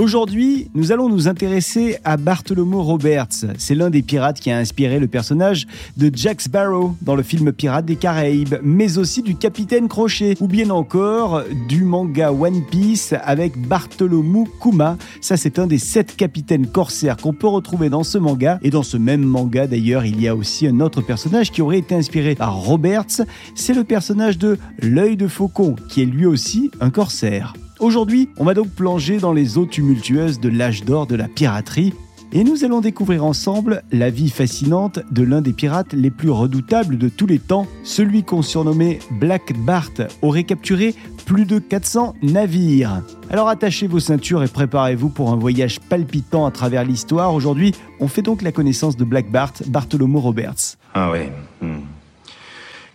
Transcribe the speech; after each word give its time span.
Aujourd'hui, 0.00 0.70
nous 0.74 0.92
allons 0.92 1.10
nous 1.10 1.28
intéresser 1.28 1.98
à 2.04 2.16
Bartholomew 2.16 2.82
Roberts. 2.82 3.44
C'est 3.58 3.74
l'un 3.74 3.90
des 3.90 4.00
pirates 4.00 4.40
qui 4.40 4.50
a 4.50 4.56
inspiré 4.56 4.98
le 4.98 5.08
personnage 5.08 5.66
de 5.98 6.10
Jack 6.14 6.40
Sparrow 6.40 6.96
dans 7.02 7.14
le 7.14 7.22
film 7.22 7.52
Pirates 7.52 7.84
des 7.84 7.96
Caraïbes, 7.96 8.54
mais 8.62 8.96
aussi 8.96 9.20
du 9.20 9.36
Capitaine 9.36 9.88
Crochet, 9.88 10.36
ou 10.40 10.48
bien 10.48 10.70
encore 10.70 11.42
du 11.68 11.84
manga 11.84 12.32
One 12.32 12.64
Piece 12.70 13.14
avec 13.24 13.58
Bartholomew 13.68 14.46
Kuma. 14.62 14.96
Ça, 15.20 15.36
c'est 15.36 15.58
un 15.58 15.66
des 15.66 15.76
sept 15.76 16.16
capitaines 16.16 16.66
corsaires 16.66 17.18
qu'on 17.18 17.34
peut 17.34 17.46
retrouver 17.46 17.90
dans 17.90 18.02
ce 18.02 18.16
manga. 18.16 18.58
Et 18.62 18.70
dans 18.70 18.82
ce 18.82 18.96
même 18.96 19.22
manga, 19.22 19.66
d'ailleurs, 19.66 20.06
il 20.06 20.18
y 20.18 20.28
a 20.28 20.34
aussi 20.34 20.66
un 20.66 20.80
autre 20.80 21.02
personnage 21.02 21.50
qui 21.50 21.60
aurait 21.60 21.80
été 21.80 21.94
inspiré 21.94 22.36
par 22.36 22.56
Roberts. 22.56 23.20
C'est 23.54 23.74
le 23.74 23.84
personnage 23.84 24.38
de 24.38 24.56
l'œil 24.80 25.18
de 25.18 25.28
faucon, 25.28 25.76
qui 25.90 26.00
est 26.00 26.06
lui 26.06 26.24
aussi 26.24 26.70
un 26.80 26.88
corsaire. 26.88 27.52
Aujourd'hui, 27.80 28.28
on 28.36 28.44
va 28.44 28.52
donc 28.52 28.68
plonger 28.68 29.16
dans 29.16 29.32
les 29.32 29.56
eaux 29.56 29.64
tumultueuses 29.64 30.38
de 30.38 30.50
l'âge 30.50 30.84
d'or 30.84 31.06
de 31.06 31.16
la 31.16 31.28
piraterie 31.28 31.94
et 32.30 32.44
nous 32.44 32.62
allons 32.62 32.82
découvrir 32.82 33.24
ensemble 33.24 33.82
la 33.90 34.10
vie 34.10 34.28
fascinante 34.28 34.98
de 35.10 35.22
l'un 35.22 35.40
des 35.40 35.54
pirates 35.54 35.94
les 35.94 36.10
plus 36.10 36.28
redoutables 36.28 36.98
de 36.98 37.08
tous 37.08 37.26
les 37.26 37.38
temps. 37.38 37.66
Celui 37.82 38.22
qu'on 38.22 38.42
surnommait 38.42 38.98
Black 39.12 39.54
Bart 39.64 39.90
aurait 40.20 40.44
capturé 40.44 40.94
plus 41.24 41.46
de 41.46 41.58
400 41.58 42.16
navires. 42.20 43.02
Alors 43.30 43.48
attachez 43.48 43.86
vos 43.86 43.98
ceintures 43.98 44.42
et 44.42 44.48
préparez-vous 44.48 45.08
pour 45.08 45.30
un 45.30 45.36
voyage 45.36 45.80
palpitant 45.80 46.44
à 46.44 46.50
travers 46.50 46.84
l'histoire. 46.84 47.32
Aujourd'hui, 47.32 47.74
on 47.98 48.08
fait 48.08 48.22
donc 48.22 48.42
la 48.42 48.52
connaissance 48.52 48.98
de 48.98 49.04
Black 49.04 49.30
Bart, 49.30 49.54
Bartholomew 49.68 50.20
Roberts. 50.20 50.76
Ah 50.92 51.10
oui. 51.10 51.30
hmm. 51.62 51.80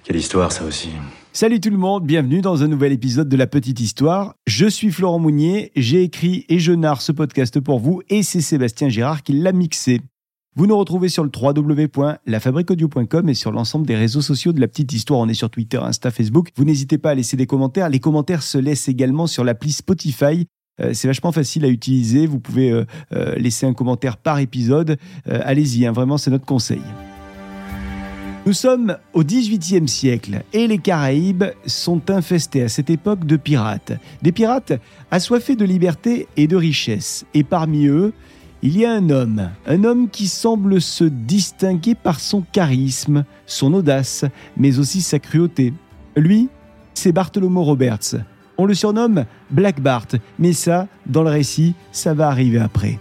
Quelle 0.03 0.17
histoire 0.17 0.52
ça 0.52 0.64
aussi. 0.64 0.89
Salut 1.36 1.59
tout 1.59 1.69
le 1.69 1.75
monde, 1.75 2.05
bienvenue 2.05 2.39
dans 2.39 2.64
un 2.64 2.69
nouvel 2.69 2.94
épisode 2.94 3.28
de 3.28 3.36
La 3.36 3.45
Petite 3.45 3.81
Histoire. 3.81 4.36
Je 4.47 4.67
suis 4.67 4.89
Florent 4.89 5.19
Mounier, 5.19 5.73
j'ai 5.75 6.02
écrit 6.02 6.45
et 6.47 6.59
je 6.59 6.72
narre 6.72 7.02
ce 7.02 7.11
podcast 7.11 7.59
pour 7.59 7.80
vous 7.80 8.02
et 8.08 8.23
c'est 8.23 8.39
Sébastien 8.39 8.88
Girard 8.88 9.22
qui 9.22 9.33
l'a 9.33 9.52
mixé. 9.52 10.00
Vous 10.55 10.66
nous 10.66 10.77
retrouvez 10.77 11.09
sur 11.09 11.25
le 11.25 11.30
www.lafabriqueaudio.com 11.36 13.27
et 13.27 13.33
sur 13.33 13.52
l'ensemble 13.52 13.86
des 13.86 13.97
réseaux 13.97 14.22
sociaux 14.22 14.53
de 14.53 14.61
La 14.61 14.69
Petite 14.69 14.94
Histoire. 14.94 15.19
On 15.19 15.27
est 15.27 15.33
sur 15.33 15.50
Twitter, 15.50 15.75
Insta, 15.75 16.09
Facebook. 16.09 16.52
Vous 16.55 16.64
n'hésitez 16.64 16.97
pas 16.97 17.09
à 17.09 17.16
laisser 17.16 17.36
des 17.36 17.47
commentaires. 17.47 17.89
Les 17.89 17.99
commentaires 17.99 18.42
se 18.42 18.58
laissent 18.58 18.88
également 18.88 19.27
sur 19.27 19.44
l'appli 19.44 19.73
Spotify. 19.73 20.47
Euh, 20.80 20.94
c'est 20.94 21.09
vachement 21.09 21.33
facile 21.33 21.66
à 21.66 21.67
utiliser. 21.67 22.27
Vous 22.27 22.39
pouvez 22.39 22.72
euh, 22.72 22.86
euh, 23.11 23.36
laisser 23.36 23.66
un 23.66 23.73
commentaire 23.73 24.16
par 24.16 24.39
épisode. 24.39 24.95
Allez-y, 25.25 25.86
hein, 25.86 25.92
vraiment, 25.92 26.17
c'est 26.17 26.31
notre 26.31 26.45
conseil. 26.45 26.80
Nous 28.46 28.54
sommes 28.54 28.98
au 29.14 29.24
XVIIIe 29.24 29.88
siècle 29.88 30.44
et 30.54 30.68
les 30.68 30.78
Caraïbes 30.78 31.46
sont 31.66 32.12
infestés 32.12 32.62
à 32.62 32.70
cette 32.70 32.92
époque 32.92 33.26
de 33.26 33.38
pirates. 33.38 33.94
Des 34.22 34.32
pirates 34.32 34.74
assoiffés 35.10 35.56
de 35.56 35.66
liberté 35.66 36.28
et 36.38 36.46
de 36.46 36.56
richesse. 36.56 37.26
Et 37.34 37.44
parmi 37.44 37.88
eux, 37.88 38.14
il 38.62 38.78
y 38.78 38.86
a 38.86 38.92
un 38.92 39.10
homme, 39.10 39.50
un 39.66 39.84
homme 39.84 40.10
qui 40.10 40.28
semble 40.28 40.80
se 40.80 41.06
distinguer 41.06 41.96
par 41.96 42.20
son 42.20 42.44
charisme, 42.52 43.26
son 43.48 43.73
audace, 43.73 44.26
mais 44.58 44.78
aussi 44.78 45.02
sa 45.02 45.18
cruauté. 45.18 45.73
Lui, 46.16 46.48
c'est 46.94 47.12
Bartholomew 47.12 47.64
Roberts. 47.64 48.16
On 48.60 48.68
le 48.68 48.76
surnomme 48.76 49.26
Black 49.50 49.82
Bart, 49.82 50.08
mais 50.38 50.54
ça, 50.54 50.88
dans 51.08 51.23
le 51.23 51.32
récit, 51.32 51.73
ça 51.92 52.14
va 52.14 52.28
arriver 52.28 52.60
après. 52.60 53.00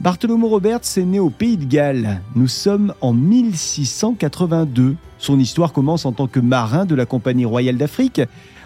Bartholomew 0.00 0.48
Roberts 0.48 0.98
est 0.98 1.04
né 1.04 1.18
au 1.18 1.30
Pays 1.30 1.56
de 1.56 1.64
Galles. 1.64 2.20
Nous 2.34 2.48
sommes 2.48 2.92
en 3.00 3.14
1682. 3.14 4.94
Son 5.18 5.38
histoire 5.38 5.72
commence 5.72 6.04
en 6.04 6.12
tant 6.12 6.26
que 6.26 6.38
marin 6.38 6.84
de 6.84 6.94
la 6.94 7.06
Compagnie 7.06 7.46
royale 7.46 7.78
d'Afrique. 7.78 8.20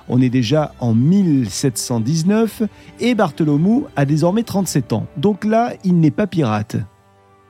On 0.09 0.21
est 0.21 0.29
déjà 0.29 0.75
en 0.81 0.93
1719 0.93 2.65
et 2.99 3.15
Bartholomew 3.15 3.85
a 3.95 4.05
désormais 4.07 4.43
37 4.43 4.93
ans. 4.93 5.07
Donc 5.17 5.45
là, 5.45 5.73
il 5.85 6.01
n'est 6.01 6.11
pas 6.11 6.27
pirate. 6.27 6.77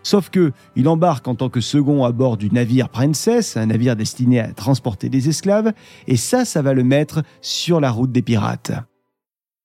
Sauf 0.02 0.28
que 0.28 0.52
il 0.76 0.86
embarque 0.86 1.26
en 1.26 1.34
tant 1.34 1.48
que 1.48 1.62
second 1.62 2.04
à 2.04 2.12
bord 2.12 2.36
du 2.36 2.50
navire 2.50 2.90
Princess, 2.90 3.56
un 3.56 3.66
navire 3.66 3.96
destiné 3.96 4.40
à 4.40 4.52
transporter 4.52 5.08
des 5.08 5.30
esclaves, 5.30 5.72
et 6.06 6.16
ça, 6.16 6.44
ça 6.44 6.60
va 6.60 6.74
le 6.74 6.84
mettre 6.84 7.22
sur 7.40 7.80
la 7.80 7.90
route 7.90 8.12
des 8.12 8.22
pirates. 8.22 8.72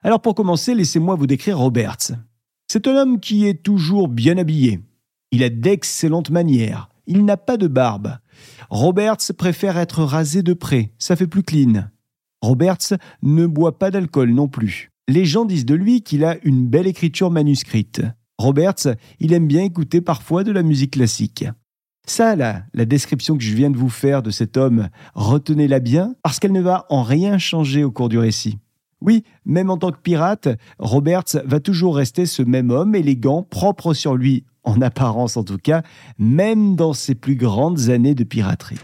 Alors 0.03 0.21
pour 0.21 0.35
commencer, 0.35 0.73
laissez-moi 0.73 1.15
vous 1.15 1.27
décrire 1.27 1.57
Roberts. 1.57 2.11
C'est 2.67 2.87
un 2.87 2.95
homme 2.95 3.19
qui 3.19 3.45
est 3.45 3.63
toujours 3.63 4.07
bien 4.07 4.37
habillé. 4.37 4.79
Il 5.31 5.43
a 5.43 5.49
d'excellentes 5.49 6.29
manières. 6.29 6.89
Il 7.07 7.25
n'a 7.25 7.37
pas 7.37 7.57
de 7.57 7.67
barbe. 7.67 8.17
Roberts 8.69 9.33
préfère 9.37 9.77
être 9.77 10.03
rasé 10.03 10.41
de 10.41 10.53
près, 10.53 10.93
ça 10.97 11.15
fait 11.15 11.27
plus 11.27 11.43
clean. 11.43 11.85
Roberts 12.41 12.97
ne 13.21 13.45
boit 13.45 13.77
pas 13.77 13.91
d'alcool 13.91 14.31
non 14.31 14.47
plus. 14.47 14.91
Les 15.07 15.25
gens 15.25 15.45
disent 15.45 15.65
de 15.65 15.75
lui 15.75 16.01
qu'il 16.01 16.23
a 16.23 16.37
une 16.43 16.67
belle 16.67 16.87
écriture 16.87 17.29
manuscrite. 17.29 18.01
Roberts, 18.37 18.95
il 19.19 19.33
aime 19.33 19.47
bien 19.47 19.63
écouter 19.63 20.01
parfois 20.01 20.43
de 20.43 20.51
la 20.51 20.63
musique 20.63 20.91
classique. 20.91 21.45
Ça, 22.07 22.35
là, 22.35 22.63
la 22.73 22.85
description 22.85 23.37
que 23.37 23.43
je 23.43 23.55
viens 23.55 23.71
de 23.71 23.77
vous 23.77 23.89
faire 23.89 24.21
de 24.21 24.29
cet 24.29 24.57
homme, 24.57 24.89
retenez-la 25.15 25.79
bien, 25.79 26.15
parce 26.21 26.39
qu'elle 26.39 26.51
ne 26.51 26.61
va 26.61 26.85
en 26.89 27.01
rien 27.01 27.37
changer 27.37 27.83
au 27.83 27.91
cours 27.91 28.09
du 28.09 28.17
récit. 28.17 28.59
Oui, 29.01 29.23
même 29.45 29.69
en 29.69 29.77
tant 29.77 29.91
que 29.91 29.99
pirate, 30.01 30.47
Roberts 30.79 31.35
va 31.45 31.59
toujours 31.59 31.97
rester 31.97 32.25
ce 32.25 32.41
même 32.41 32.71
homme 32.71 32.95
élégant, 32.95 33.43
propre 33.43 33.93
sur 33.93 34.15
lui, 34.15 34.45
en 34.63 34.81
apparence 34.81 35.37
en 35.37 35.43
tout 35.43 35.57
cas, 35.57 35.83
même 36.17 36.75
dans 36.75 36.93
ses 36.93 37.13
plus 37.13 37.35
grandes 37.35 37.89
années 37.89 38.15
de 38.15 38.23
piraterie. 38.23 38.79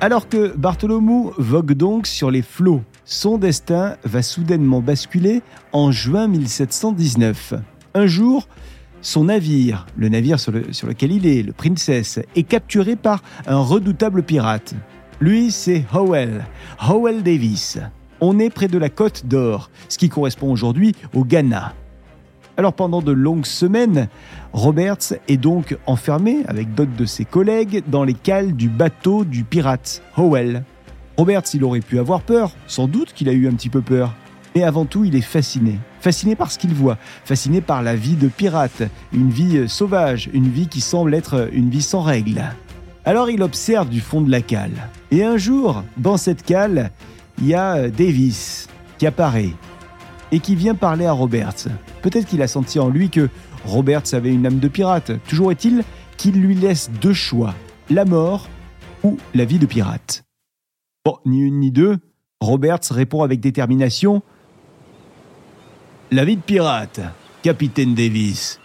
Alors 0.00 0.28
que 0.28 0.56
Bartholomew 0.56 1.32
vogue 1.38 1.72
donc 1.72 2.06
sur 2.06 2.30
les 2.30 2.42
flots, 2.42 2.82
son 3.04 3.36
destin 3.36 3.96
va 4.04 4.22
soudainement 4.22 4.80
basculer 4.80 5.42
en 5.72 5.90
juin 5.90 6.28
1719. 6.28 7.54
Un 7.94 8.06
jour, 8.06 8.46
son 9.00 9.24
navire, 9.24 9.86
le 9.96 10.08
navire 10.08 10.38
sur, 10.38 10.52
le- 10.52 10.72
sur 10.72 10.86
lequel 10.86 11.10
il 11.10 11.26
est, 11.26 11.42
le 11.42 11.52
Princess, 11.52 12.20
est 12.36 12.42
capturé 12.44 12.94
par 12.94 13.22
un 13.46 13.58
redoutable 13.58 14.22
pirate. 14.22 14.74
Lui, 15.20 15.50
c'est 15.50 15.84
Howell, 15.92 16.44
Howell 16.78 17.24
Davis. 17.24 17.80
On 18.20 18.38
est 18.38 18.50
près 18.50 18.68
de 18.68 18.78
la 18.78 18.88
côte 18.88 19.26
d'Or, 19.26 19.68
ce 19.88 19.98
qui 19.98 20.08
correspond 20.08 20.52
aujourd'hui 20.52 20.94
au 21.12 21.24
Ghana. 21.24 21.74
Alors 22.56 22.72
pendant 22.72 23.02
de 23.02 23.10
longues 23.10 23.44
semaines, 23.44 24.08
Roberts 24.52 25.14
est 25.26 25.36
donc 25.36 25.76
enfermé 25.86 26.44
avec 26.46 26.72
d'autres 26.72 26.94
de 26.96 27.04
ses 27.04 27.24
collègues 27.24 27.82
dans 27.88 28.04
les 28.04 28.14
cales 28.14 28.52
du 28.52 28.68
bateau 28.68 29.24
du 29.24 29.42
pirate 29.42 30.02
Howell. 30.16 30.62
Roberts, 31.16 31.52
il 31.52 31.64
aurait 31.64 31.80
pu 31.80 31.98
avoir 31.98 32.20
peur, 32.20 32.52
sans 32.68 32.86
doute 32.86 33.12
qu'il 33.12 33.28
a 33.28 33.32
eu 33.32 33.48
un 33.48 33.54
petit 33.54 33.70
peu 33.70 33.80
peur. 33.80 34.14
Mais 34.54 34.62
avant 34.62 34.84
tout, 34.84 35.04
il 35.04 35.16
est 35.16 35.20
fasciné. 35.20 35.80
Fasciné 36.00 36.36
par 36.36 36.52
ce 36.52 36.60
qu'il 36.60 36.74
voit, 36.74 36.96
fasciné 37.24 37.60
par 37.60 37.82
la 37.82 37.96
vie 37.96 38.14
de 38.14 38.28
pirate, 38.28 38.84
une 39.12 39.30
vie 39.30 39.68
sauvage, 39.68 40.30
une 40.32 40.48
vie 40.48 40.68
qui 40.68 40.80
semble 40.80 41.12
être 41.12 41.48
une 41.52 41.70
vie 41.70 41.82
sans 41.82 42.02
règles. 42.02 42.44
Alors 43.04 43.30
il 43.30 43.42
observe 43.42 43.88
du 43.88 44.00
fond 44.00 44.20
de 44.20 44.30
la 44.30 44.42
cale. 44.42 44.88
Et 45.10 45.24
un 45.24 45.36
jour, 45.36 45.82
dans 45.96 46.16
cette 46.16 46.42
cale, 46.42 46.90
il 47.38 47.46
y 47.46 47.54
a 47.54 47.76
euh, 47.76 47.90
Davis 47.90 48.68
qui 48.98 49.06
apparaît 49.06 49.52
et 50.32 50.40
qui 50.40 50.56
vient 50.56 50.74
parler 50.74 51.06
à 51.06 51.12
Roberts. 51.12 51.68
Peut-être 52.02 52.26
qu'il 52.26 52.42
a 52.42 52.48
senti 52.48 52.78
en 52.78 52.88
lui 52.88 53.08
que 53.08 53.28
Roberts 53.64 54.12
avait 54.12 54.32
une 54.32 54.46
âme 54.46 54.58
de 54.58 54.68
pirate. 54.68 55.12
Toujours 55.28 55.50
est-il 55.50 55.84
qu'il 56.16 56.40
lui 56.40 56.54
laisse 56.54 56.90
deux 57.00 57.14
choix, 57.14 57.54
la 57.90 58.04
mort 58.04 58.48
ou 59.04 59.16
la 59.34 59.44
vie 59.44 59.58
de 59.58 59.66
pirate. 59.66 60.24
Bon, 61.04 61.16
ni 61.24 61.40
une 61.40 61.60
ni 61.60 61.70
deux, 61.70 61.98
Roberts 62.40 62.90
répond 62.90 63.22
avec 63.22 63.40
détermination 63.40 64.22
La 66.10 66.24
vie 66.24 66.36
de 66.36 66.42
pirate, 66.42 67.00
capitaine 67.42 67.94
Davis. 67.94 68.60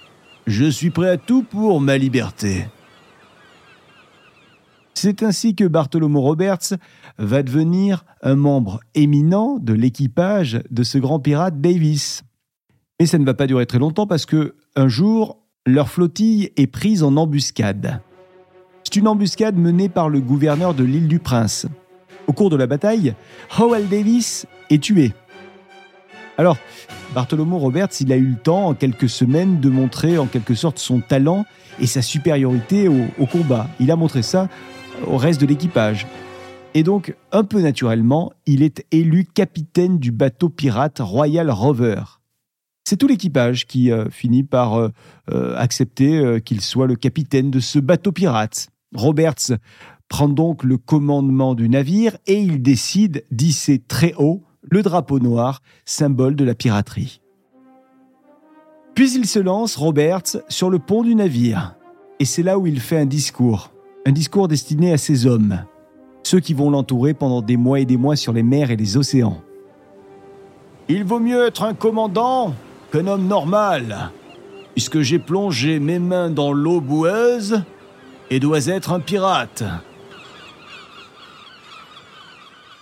Je 0.47 0.65
suis 0.65 0.89
prêt 0.89 1.09
à 1.09 1.17
tout 1.17 1.43
pour 1.43 1.79
ma 1.79 1.97
liberté. 1.97 2.65
C'est 4.93 5.23
ainsi 5.23 5.55
que 5.55 5.65
Bartholomew 5.65 6.21
Roberts 6.21 6.73
va 7.17 7.43
devenir 7.43 8.05
un 8.21 8.35
membre 8.35 8.79
éminent 8.95 9.57
de 9.59 9.73
l'équipage 9.73 10.61
de 10.69 10.83
ce 10.83 10.97
grand 10.97 11.19
pirate 11.19 11.59
Davis. 11.59 12.23
Mais 12.99 13.05
ça 13.05 13.17
ne 13.17 13.25
va 13.25 13.33
pas 13.33 13.47
durer 13.47 13.65
très 13.65 13.79
longtemps 13.79 14.07
parce 14.07 14.25
que 14.25 14.55
un 14.75 14.87
jour, 14.87 15.39
leur 15.65 15.89
flottille 15.89 16.51
est 16.57 16.67
prise 16.67 17.03
en 17.03 17.17
embuscade. 17.17 18.01
C'est 18.83 18.97
une 18.97 19.07
embuscade 19.07 19.57
menée 19.57 19.89
par 19.89 20.09
le 20.09 20.21
gouverneur 20.21 20.73
de 20.73 20.83
l'île 20.83 21.07
du 21.07 21.19
Prince. 21.19 21.67
Au 22.27 22.33
cours 22.33 22.49
de 22.49 22.55
la 22.55 22.67
bataille, 22.67 23.15
Howell 23.57 23.89
Davis 23.89 24.45
est 24.69 24.81
tué. 24.81 25.13
Alors, 26.37 26.57
Bartholomew 27.13 27.57
Roberts, 27.57 27.89
il 27.99 28.11
a 28.11 28.17
eu 28.17 28.25
le 28.25 28.35
temps 28.35 28.67
en 28.67 28.73
quelques 28.73 29.09
semaines 29.09 29.59
de 29.59 29.69
montrer 29.69 30.17
en 30.17 30.25
quelque 30.25 30.55
sorte 30.55 30.79
son 30.79 30.99
talent 30.99 31.45
et 31.79 31.87
sa 31.87 32.01
supériorité 32.01 32.87
au, 32.87 33.05
au 33.19 33.25
combat. 33.25 33.67
Il 33.79 33.91
a 33.91 33.95
montré 33.95 34.21
ça 34.21 34.49
au 35.07 35.17
reste 35.17 35.41
de 35.41 35.45
l'équipage. 35.45 36.07
Et 36.73 36.83
donc, 36.83 37.15
un 37.31 37.43
peu 37.43 37.61
naturellement, 37.61 38.33
il 38.45 38.63
est 38.63 38.85
élu 38.91 39.25
capitaine 39.25 39.99
du 39.99 40.11
bateau 40.11 40.49
pirate 40.49 40.99
Royal 40.99 41.51
Rover. 41.51 42.01
C'est 42.83 42.97
tout 42.97 43.07
l'équipage 43.07 43.65
qui 43.65 43.91
euh, 43.91 44.09
finit 44.09 44.43
par 44.43 44.75
euh, 44.75 44.89
euh, 45.31 45.55
accepter 45.57 46.41
qu'il 46.43 46.61
soit 46.61 46.87
le 46.87 46.95
capitaine 46.95 47.51
de 47.51 47.59
ce 47.59 47.79
bateau 47.79 48.11
pirate. 48.11 48.69
Roberts 48.93 49.57
prend 50.09 50.27
donc 50.27 50.63
le 50.63 50.77
commandement 50.77 51.55
du 51.55 51.69
navire 51.69 52.17
et 52.27 52.39
il 52.39 52.61
décide 52.61 53.23
d'hisser 53.31 53.79
très 53.79 54.13
haut 54.17 54.43
le 54.61 54.81
drapeau 54.81 55.19
noir, 55.19 55.61
symbole 55.85 56.35
de 56.35 56.43
la 56.43 56.55
piraterie. 56.55 57.21
Puis 58.95 59.13
il 59.15 59.25
se 59.25 59.39
lance, 59.39 59.75
Roberts, 59.75 60.37
sur 60.49 60.69
le 60.69 60.79
pont 60.79 61.03
du 61.03 61.15
navire. 61.15 61.75
Et 62.19 62.25
c'est 62.25 62.43
là 62.43 62.59
où 62.59 62.67
il 62.67 62.79
fait 62.79 62.97
un 62.97 63.05
discours. 63.05 63.72
Un 64.05 64.11
discours 64.11 64.49
destiné 64.49 64.91
à 64.91 64.97
ses 64.97 65.25
hommes, 65.25 65.63
ceux 66.23 66.41
qui 66.41 66.53
vont 66.53 66.69
l'entourer 66.69 67.13
pendant 67.13 67.41
des 67.41 67.55
mois 67.55 67.79
et 67.79 67.85
des 67.85 67.95
mois 67.95 68.17
sur 68.17 68.33
les 68.33 68.43
mers 68.43 68.69
et 68.69 68.75
les 68.75 68.97
océans. 68.97 69.41
Il 70.89 71.05
vaut 71.05 71.21
mieux 71.21 71.45
être 71.45 71.63
un 71.63 71.73
commandant 71.73 72.53
qu'un 72.91 73.07
homme 73.07 73.27
normal, 73.27 74.11
puisque 74.73 74.99
j'ai 74.99 75.19
plongé 75.19 75.79
mes 75.79 75.99
mains 75.99 76.29
dans 76.29 76.51
l'eau 76.51 76.81
boueuse 76.81 77.63
et 78.29 78.41
dois 78.41 78.67
être 78.67 78.91
un 78.91 78.99
pirate. 78.99 79.63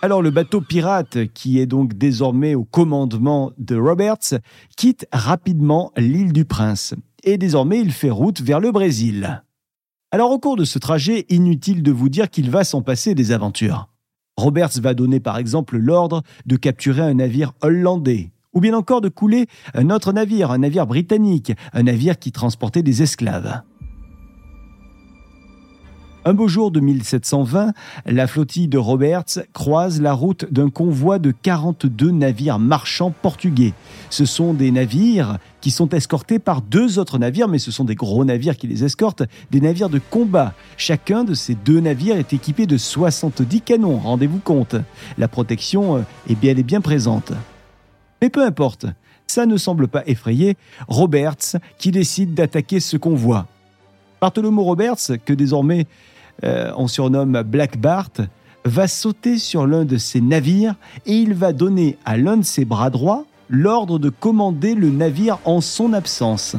Alors 0.02 0.24
le 0.24 0.32
bateau 0.32 0.62
pirate, 0.62 1.32
qui 1.36 1.60
est 1.60 1.68
donc 1.68 1.94
désormais 1.94 2.56
au 2.56 2.64
commandement 2.64 3.52
de 3.60 3.76
Roberts, 3.76 4.40
quitte 4.76 5.06
rapidement 5.14 5.92
l'île 5.96 6.34
du 6.34 6.46
Prince. 6.46 6.96
Et 7.24 7.38
désormais 7.38 7.80
il 7.80 7.92
fait 7.92 8.10
route 8.10 8.42
vers 8.42 8.60
le 8.60 8.72
Brésil. 8.72 9.44
Alors 10.14 10.32
au 10.32 10.40
cours 10.40 10.58
de 10.58 10.66
ce 10.66 10.78
trajet, 10.78 11.26
inutile 11.30 11.84
de 11.84 11.92
vous 11.92 12.10
dire 12.10 12.30
qu'il 12.30 12.50
va 12.50 12.66
s'en 12.66 12.82
passer 12.82 13.16
des 13.16 13.32
aventures. 13.32 13.88
Roberts 14.36 14.82
va 14.82 14.94
donner 14.94 15.22
par 15.22 15.38
exemple 15.38 15.78
l'ordre 15.78 16.22
de 16.46 16.58
capturer 16.58 17.02
un 17.02 17.14
navire 17.14 17.54
hollandais, 17.62 18.34
ou 18.52 18.60
bien 18.60 18.74
encore 18.74 19.00
de 19.00 19.08
couler 19.08 19.48
un 19.74 19.90
autre 19.90 20.12
navire, 20.12 20.52
un 20.52 20.58
navire 20.58 20.86
britannique, 20.86 21.54
un 21.72 21.84
navire 21.84 22.20
qui 22.20 22.34
transportait 22.34 22.84
des 22.84 23.02
esclaves. 23.02 23.62
Un 26.24 26.36
beau 26.36 26.48
jour 26.48 26.70
de 26.70 26.80
1720, 26.80 27.74
la 28.06 28.28
flottille 28.28 28.68
de 28.68 28.78
Roberts 28.78 29.40
croise 29.54 30.00
la 30.00 30.14
route 30.14 30.46
d'un 30.52 30.70
convoi 30.70 31.18
de 31.18 31.32
42 31.32 32.12
navires 32.12 32.60
marchands 32.60 33.12
portugais. 33.24 33.74
Ce 34.12 34.26
sont 34.26 34.54
des 34.54 34.70
navires 34.70 35.40
qui 35.62 35.72
sont 35.72 35.90
escortés 35.90 36.38
par 36.38 36.62
deux 36.62 37.00
autres 37.00 37.18
navires, 37.18 37.48
mais 37.48 37.58
ce 37.58 37.72
sont 37.72 37.86
des 37.86 37.96
gros 37.96 38.24
navires 38.24 38.56
qui 38.56 38.68
les 38.68 38.84
escortent, 38.84 39.24
des 39.50 39.62
navires 39.62 39.90
de 39.90 39.98
combat. 39.98 40.54
Chacun 40.78 41.24
de 41.24 41.34
ces 41.34 41.56
deux 41.56 41.80
navires 41.80 42.18
est 42.18 42.34
équipé 42.34 42.68
de 42.68 42.78
70 42.78 43.62
canons, 43.62 43.98
rendez-vous 43.98 44.40
compte. 44.40 44.76
La 45.18 45.28
protection 45.28 45.98
euh, 45.98 46.02
est 46.30 46.36
bien 46.36 46.56
et 46.56 46.64
bien 46.64 46.82
présente. 46.82 47.34
Mais 48.22 48.30
peu 48.30 48.46
importe, 48.46 48.86
ça 49.26 49.48
ne 49.48 49.58
semble 49.58 49.88
pas 49.88 50.04
effrayer 50.06 50.56
Roberts 50.88 51.58
qui 51.80 51.90
décide 51.90 52.36
d'attaquer 52.36 52.80
ce 52.80 52.98
convoi. 52.98 53.48
Bartholomew 54.22 54.62
Roberts, 54.62 55.18
que 55.26 55.34
désormais 55.34 55.88
euh, 56.44 56.72
on 56.78 56.88
surnomme 56.88 57.42
Black 57.42 57.80
Bart, 57.80 58.12
va 58.64 58.88
sauter 58.88 59.40
sur 59.40 59.66
l'un 59.66 59.84
de 59.84 59.98
ses 59.98 60.22
navires 60.22 60.76
et 61.08 61.14
il 61.14 61.34
va 61.34 61.54
donner 61.54 61.98
à 62.06 62.18
l'un 62.18 62.38
de 62.38 62.46
ses 62.46 62.64
bras 62.64 62.92
droits 62.92 63.26
l'ordre 63.50 63.98
de 63.98 64.10
commander 64.10 64.76
le 64.76 64.92
navire 64.92 65.40
en 65.44 65.60
son 65.60 65.94
absence. 65.94 66.56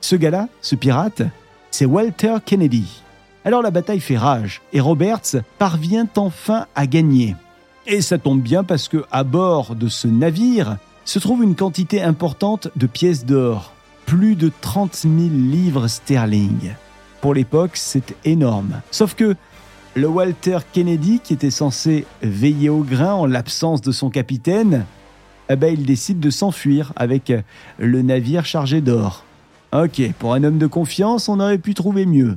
Ce 0.00 0.16
gars-là, 0.16 0.48
ce 0.62 0.74
pirate, 0.74 1.22
c'est 1.70 1.86
Walter 1.86 2.34
Kennedy. 2.44 3.02
Alors 3.44 3.62
la 3.62 3.70
bataille 3.70 4.00
fait 4.00 4.18
rage 4.18 4.60
et 4.72 4.80
Roberts 4.80 5.36
parvient 5.58 6.08
enfin 6.16 6.66
à 6.74 6.88
gagner. 6.88 7.36
Et 7.86 8.02
ça 8.02 8.18
tombe 8.18 8.42
bien 8.42 8.64
parce 8.64 8.88
que 8.88 9.04
à 9.12 9.22
bord 9.22 9.76
de 9.76 9.88
ce 9.88 10.08
navire 10.08 10.76
se 11.04 11.20
trouve 11.20 11.44
une 11.44 11.54
quantité 11.54 12.02
importante 12.02 12.68
de 12.74 12.86
pièces 12.86 13.24
d'or, 13.24 13.72
plus 14.10 14.34
de 14.34 14.50
30 14.60 14.92
000 14.92 15.14
livres 15.30 15.86
sterling. 15.86 16.72
Pour 17.20 17.32
l'époque, 17.32 17.76
c'est 17.76 18.16
énorme. 18.24 18.80
Sauf 18.90 19.14
que 19.14 19.36
le 19.94 20.08
Walter 20.08 20.58
Kennedy, 20.72 21.20
qui 21.20 21.32
était 21.32 21.52
censé 21.52 22.06
veiller 22.20 22.70
au 22.70 22.80
grain 22.80 23.12
en 23.12 23.26
l'absence 23.26 23.82
de 23.82 23.92
son 23.92 24.10
capitaine, 24.10 24.84
eh 25.48 25.54
ben, 25.54 25.72
il 25.72 25.86
décide 25.86 26.18
de 26.18 26.28
s'enfuir 26.28 26.92
avec 26.96 27.32
le 27.78 28.02
navire 28.02 28.44
chargé 28.44 28.80
d'or. 28.80 29.24
Ok, 29.72 30.02
pour 30.18 30.34
un 30.34 30.42
homme 30.42 30.58
de 30.58 30.66
confiance, 30.66 31.28
on 31.28 31.38
aurait 31.38 31.58
pu 31.58 31.74
trouver 31.74 32.04
mieux. 32.04 32.36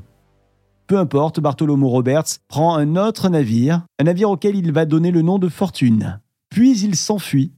Peu 0.85 0.99
importe, 0.99 1.39
Bartholomew 1.39 1.89
Roberts 1.89 2.37
prend 2.49 2.75
un 2.75 2.97
autre 2.97 3.29
navire, 3.29 3.81
un 3.97 4.03
navire 4.03 4.29
auquel 4.29 4.55
il 4.55 4.71
va 4.71 4.85
donner 4.85 5.09
le 5.09 5.23
nom 5.23 5.39
de 5.39 5.49
Fortune. 5.49 6.19
Puis 6.51 6.79
il 6.81 6.95
s'enfuit. 6.95 7.51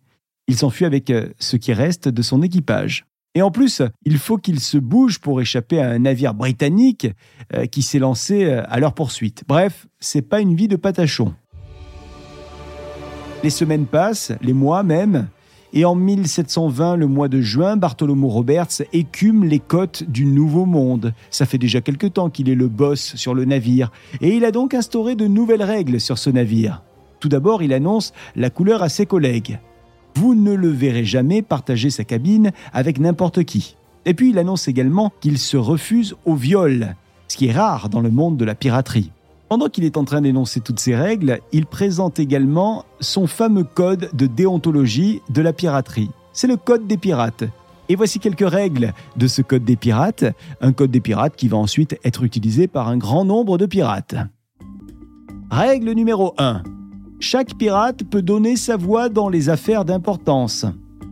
Il 0.48 0.56
s'enfuit 0.56 0.86
avec 0.86 1.10
euh, 1.10 1.28
ce 1.38 1.58
qui 1.58 1.74
reste 1.74 2.08
de 2.08 2.22
son 2.22 2.42
équipage. 2.44 3.06
Et 3.36 3.42
en 3.42 3.52
plus, 3.52 3.82
il 4.06 4.18
faut 4.18 4.38
qu'ils 4.38 4.62
se 4.62 4.78
bougent 4.78 5.20
pour 5.20 5.42
échapper 5.42 5.80
à 5.80 5.90
un 5.90 6.00
navire 6.00 6.34
britannique 6.34 7.08
euh, 7.54 7.66
qui 7.66 7.82
s'est 7.82 8.00
lancé 8.00 8.46
euh, 8.46 8.64
à 8.68 8.80
leur 8.80 8.94
poursuite. 8.94 9.44
Bref, 9.48 9.88
c'est 10.00 10.22
pas 10.22 10.40
une 10.40 10.56
vie 10.56 10.70
de 10.70 10.78
patachon. 10.78 11.34
Les 13.44 13.50
semaines 13.50 13.86
passent, 13.86 14.32
les 14.42 14.54
mois 14.54 14.84
même, 14.84 15.28
et 15.74 15.84
en 15.84 15.94
1720, 15.94 16.96
le 16.96 17.08
mois 17.08 17.28
de 17.28 17.42
juin, 17.42 17.76
Bartholomew 17.76 18.30
Roberts 18.30 18.82
écume 18.94 19.44
les 19.44 19.60
côtes 19.60 20.06
du 20.08 20.26
Nouveau 20.26 20.66
Monde. 20.66 21.14
Ça 21.30 21.46
fait 21.46 21.58
déjà 21.58 21.82
quelque 21.82 22.08
temps 22.08 22.30
qu'il 22.30 22.50
est 22.50 22.56
le 22.56 22.70
boss 22.70 23.16
sur 23.18 23.34
le 23.34 23.44
navire, 23.44 23.92
et 24.22 24.30
il 24.30 24.46
a 24.46 24.52
donc 24.52 24.74
instauré 24.74 25.16
de 25.16 25.28
nouvelles 25.28 25.64
règles 25.64 26.00
sur 26.00 26.18
ce 26.18 26.30
navire. 26.30 26.82
Tout 27.20 27.28
d'abord, 27.28 27.62
il 27.62 27.74
annonce 27.74 28.14
la 28.38 28.50
couleur 28.50 28.84
à 28.84 28.90
ses 28.90 29.06
collègues. 29.06 29.60
Vous 30.16 30.34
ne 30.34 30.54
le 30.54 30.70
verrez 30.70 31.04
jamais 31.04 31.42
partager 31.42 31.90
sa 31.90 32.04
cabine 32.04 32.52
avec 32.74 33.00
n'importe 33.00 33.44
qui. 33.44 33.76
Et 34.06 34.14
puis 34.14 34.30
il 34.30 34.38
annonce 34.38 34.68
également 34.68 35.12
qu'il 35.20 35.38
se 35.38 35.58
refuse 35.58 36.16
au 36.26 36.36
viol, 36.36 36.96
ce 37.28 37.38
qui 37.38 37.48
est 37.48 37.52
rare 37.52 37.90
dans 37.90 38.02
le 38.02 38.12
monde 38.12 38.38
de 38.38 38.46
la 38.46 38.56
piraterie. 38.56 39.12
Pendant 39.50 39.68
qu'il 39.68 39.84
est 39.84 39.98
en 39.98 40.06
train 40.06 40.22
d'énoncer 40.22 40.62
toutes 40.62 40.80
ces 40.80 40.96
règles, 40.96 41.40
il 41.52 41.66
présente 41.66 42.20
également 42.20 42.86
son 43.00 43.28
fameux 43.28 43.64
code 43.64 44.10
de 44.14 44.26
déontologie 44.26 45.22
de 45.30 45.42
la 45.42 45.54
piraterie. 45.54 46.10
C'est 46.34 46.48
le 46.48 46.58
code 46.58 46.88
des 46.88 46.98
pirates. 46.98 47.44
Et 47.88 47.96
voici 47.96 48.20
quelques 48.20 48.50
règles 48.50 48.94
de 49.18 49.28
ce 49.28 49.42
code 49.42 49.64
des 49.64 49.76
pirates, 49.76 50.26
un 50.62 50.72
code 50.72 50.92
des 50.92 51.02
pirates 51.02 51.36
qui 51.36 51.48
va 51.48 51.58
ensuite 51.58 52.00
être 52.04 52.24
utilisé 52.24 52.68
par 52.68 52.88
un 52.88 52.98
grand 52.98 53.26
nombre 53.26 53.58
de 53.58 53.66
pirates. 53.66 54.16
Règle 55.52 55.92
numéro 55.92 56.34
1. 56.38 56.64
Chaque 57.20 57.56
pirate 57.56 58.04
peut 58.04 58.22
donner 58.22 58.58
sa 58.58 58.76
voix 58.76 59.08
dans 59.08 59.30
les 59.30 59.50
affaires 59.50 59.86
d'importance. 59.86 60.66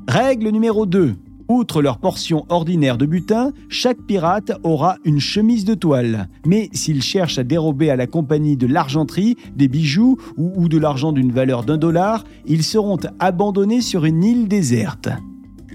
Règle 0.08 0.50
numéro 0.50 0.86
2. 0.86 1.16
Outre 1.48 1.82
leur 1.82 1.98
portion 1.98 2.46
ordinaire 2.50 2.98
de 2.98 3.06
butin, 3.06 3.52
chaque 3.70 4.02
pirate 4.02 4.52
aura 4.64 4.98
une 5.06 5.20
chemise 5.20 5.66
de 5.66 5.74
toile. 5.74 6.28
Mais 6.46 6.70
s'il 6.74 7.02
cherche 7.02 7.38
à 7.38 7.44
dérober 7.44 7.90
à 7.90 7.96
la 7.96 8.08
compagnie 8.08 8.58
de 8.58 8.68
l'argenterie, 8.68 9.38
des 9.56 9.68
bijoux 9.68 10.18
ou, 10.38 10.68
de 10.68 10.78
l'argent 10.78 11.14
d'une 11.14 11.32
valeur 11.32 11.64
d'un 11.64 11.78
dollar, 11.78 12.26
ils 12.46 12.64
seront 12.64 13.00
abandonnés 13.20 13.82
sur 13.82 14.06
une 14.06 14.24
île 14.24 14.48
déserte. 14.48 15.10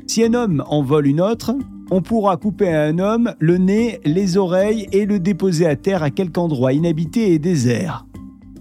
Si 0.06 0.22
un 0.24 0.34
homme 0.34 0.62
en 0.68 0.82
vole 0.82 1.06
une 1.06 1.20
autre, 1.20 1.54
on 1.90 2.02
pourra 2.02 2.36
couper 2.36 2.68
à 2.68 2.84
un 2.84 2.98
homme 2.98 3.34
le 3.38 3.56
nez, 3.56 4.00
les 4.04 4.36
oreilles 4.36 4.88
et 4.92 5.06
le 5.06 5.18
déposer 5.18 5.66
à 5.66 5.76
terre 5.76 6.02
à 6.02 6.10
quelque 6.10 6.38
endroit 6.38 6.74
inhabité 6.74 7.32
et 7.32 7.38
désert. 7.38 8.06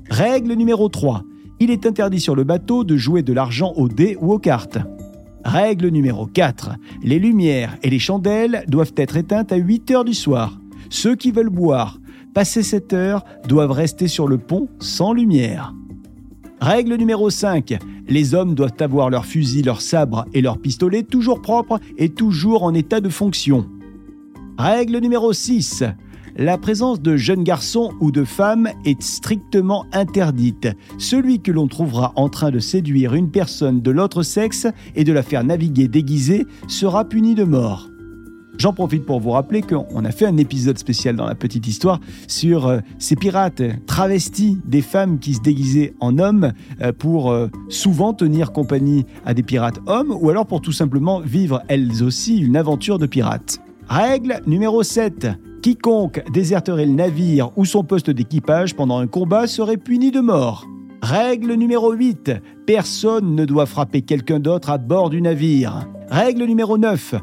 Règle 0.10 0.54
numéro 0.54 0.88
3 0.88 1.24
il 1.60 1.72
est 1.72 1.86
interdit 1.86 2.20
sur 2.20 2.36
le 2.36 2.44
bateau 2.44 2.84
de 2.84 2.98
jouer 2.98 3.24
de 3.24 3.34
l'argent 3.34 3.74
au 3.76 3.88
dés 3.88 4.18
ou 4.22 4.34
aux 4.34 4.40
cartes. 4.40 4.78
Règle 5.44 5.88
numéro 5.88 6.26
4. 6.26 6.72
Les 7.04 7.20
lumières 7.20 7.78
et 7.84 7.90
les 7.90 8.00
chandelles 8.00 8.64
doivent 8.68 8.94
être 8.98 9.18
éteintes 9.18 9.52
à 9.52 9.56
8 9.56 9.92
heures 9.92 10.06
du 10.06 10.14
soir. 10.14 10.60
Ceux 10.90 11.16
qui 11.16 11.32
veulent 11.32 11.50
boire, 11.50 12.00
passer 12.34 12.64
cette 12.64 12.94
heure, 12.94 13.24
doivent 13.48 13.72
rester 13.72 14.08
sur 14.08 14.28
le 14.28 14.38
pont 14.38 14.68
sans 14.80 15.14
lumière. 15.14 15.74
Règle 16.60 16.96
numéro 16.96 17.30
5. 17.30 17.78
Les 18.10 18.34
hommes 18.34 18.56
doivent 18.56 18.74
avoir 18.80 19.10
leurs 19.10 19.26
fusils, 19.26 19.66
leurs 19.66 19.82
sabres 19.82 20.26
et 20.34 20.42
leurs 20.42 20.58
pistolets 20.58 21.04
toujours 21.04 21.42
propres 21.42 21.80
et 21.98 22.10
toujours 22.10 22.64
en 22.64 22.74
état 22.74 23.00
de 23.00 23.10
fonction. 23.10 23.68
Règle 24.58 24.98
numéro 24.98 25.34
6 25.34 25.84
la 26.38 26.58
présence 26.60 27.02
de 27.02 27.18
jeunes 27.18 27.44
garçons 27.44 27.92
ou 28.00 28.12
de 28.12 28.24
femmes 28.24 28.70
est 28.86 29.02
strictement 29.02 29.86
interdite. 29.92 30.68
Celui 31.00 31.42
que 31.42 31.52
l'on 31.52 31.68
trouvera 31.68 32.14
en 32.16 32.30
train 32.30 32.52
de 32.52 32.60
séduire 32.60 33.16
une 33.16 33.32
personne 33.32 33.82
de 33.82 33.92
l'autre 33.92 34.22
sexe 34.22 34.68
et 34.96 35.04
de 35.04 35.12
la 35.12 35.24
faire 35.24 35.44
naviguer 35.44 35.88
déguisée 35.88 36.46
sera 36.68 37.06
puni 37.06 37.34
de 37.34 37.44
mort. 37.44 37.90
J'en 38.60 38.74
profite 38.74 39.06
pour 39.06 39.20
vous 39.20 39.32
rappeler 39.32 39.62
qu'on 39.62 40.04
a 40.04 40.12
fait 40.12 40.26
un 40.26 40.38
épisode 40.38 40.78
spécial 40.80 41.16
dans 41.16 41.28
la 41.28 41.36
petite 41.36 41.68
histoire 41.68 42.00
sur 42.28 42.66
euh, 42.66 42.80
ces 42.98 43.16
pirates 43.16 43.62
travestis 43.86 44.58
des 44.66 44.82
femmes 44.82 45.20
qui 45.20 45.36
se 45.36 45.42
déguisaient 45.42 45.94
en 46.00 46.18
hommes 46.18 46.54
euh, 46.82 46.92
pour 46.92 47.32
euh, 47.32 47.50
souvent 47.70 48.14
tenir 48.14 48.52
compagnie 48.52 49.06
à 49.26 49.36
des 49.36 49.44
pirates 49.44 49.80
hommes 49.86 50.12
ou 50.12 50.30
alors 50.32 50.48
pour 50.48 50.62
tout 50.62 50.72
simplement 50.72 51.20
vivre 51.20 51.62
elles 51.68 52.04
aussi 52.04 52.40
une 52.40 52.58
aventure 52.58 52.98
de 52.98 53.06
pirates. 53.06 53.60
Règle 53.90 54.42
numéro 54.48 54.82
7. 54.82 55.28
Quiconque 55.62 56.24
déserterait 56.32 56.86
le 56.86 56.94
navire 56.94 57.52
ou 57.56 57.66
son 57.66 57.84
poste 57.84 58.10
d'équipage 58.10 58.76
pendant 58.76 59.00
un 59.00 59.08
combat 59.08 59.48
serait 59.48 59.78
puni 59.78 60.12
de 60.12 60.20
mort. 60.20 60.66
Règle 61.02 61.54
numéro 61.54 61.92
8. 61.92 62.32
Personne 62.66 63.36
ne 63.36 63.46
doit 63.46 63.66
frapper 63.66 64.02
quelqu'un 64.02 64.40
d'autre 64.40 64.70
à 64.70 64.78
bord 64.78 65.10
du 65.10 65.22
navire. 65.22 65.88
Règle 66.10 66.46
numéro 66.46 66.78
9. 66.78 67.16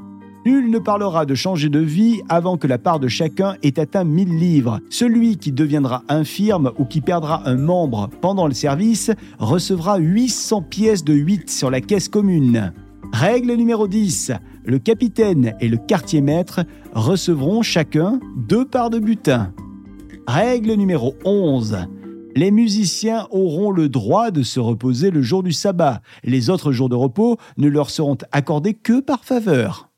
Nul 0.46 0.70
ne 0.70 0.78
parlera 0.78 1.24
de 1.24 1.34
changer 1.34 1.70
de 1.70 1.78
vie 1.78 2.20
avant 2.28 2.58
que 2.58 2.66
la 2.66 2.76
part 2.76 3.00
de 3.00 3.08
chacun 3.08 3.56
ait 3.62 3.78
atteint 3.78 4.04
1000 4.04 4.38
livres. 4.38 4.80
Celui 4.90 5.38
qui 5.38 5.52
deviendra 5.52 6.02
infirme 6.08 6.72
ou 6.78 6.84
qui 6.84 7.00
perdra 7.00 7.48
un 7.48 7.56
membre 7.56 8.10
pendant 8.20 8.46
le 8.46 8.52
service 8.52 9.10
recevra 9.38 9.96
800 9.96 10.62
pièces 10.62 11.04
de 11.04 11.14
8 11.14 11.48
sur 11.48 11.70
la 11.70 11.80
caisse 11.80 12.10
commune. 12.10 12.72
Règle 13.12 13.52
numéro 13.54 13.86
10. 13.86 14.32
Le 14.66 14.78
capitaine 14.78 15.54
et 15.60 15.68
le 15.68 15.76
quartier 15.76 16.20
maître 16.20 16.60
recevront 16.94 17.62
chacun 17.62 18.20
deux 18.36 18.64
parts 18.64 18.90
de 18.90 18.98
butin. 18.98 19.52
Règle 20.26 20.72
numéro 20.74 21.14
11. 21.24 21.86
Les 22.36 22.50
musiciens 22.50 23.26
auront 23.30 23.70
le 23.70 23.88
droit 23.88 24.30
de 24.30 24.42
se 24.42 24.58
reposer 24.58 25.10
le 25.10 25.22
jour 25.22 25.42
du 25.42 25.52
sabbat. 25.52 26.00
Les 26.22 26.50
autres 26.50 26.72
jours 26.72 26.88
de 26.88 26.94
repos 26.94 27.36
ne 27.58 27.68
leur 27.68 27.90
seront 27.90 28.18
accordés 28.32 28.74
que 28.74 29.00
par 29.00 29.24
faveur. 29.24 29.90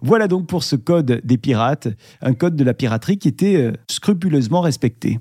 Voilà 0.00 0.28
donc 0.28 0.46
pour 0.46 0.62
ce 0.64 0.76
code 0.76 1.20
des 1.24 1.38
pirates, 1.38 1.88
un 2.20 2.34
code 2.34 2.56
de 2.56 2.64
la 2.64 2.74
piraterie 2.74 3.18
qui 3.18 3.28
était 3.28 3.56
euh, 3.56 3.72
scrupuleusement 3.88 4.60
respecté. 4.60 5.18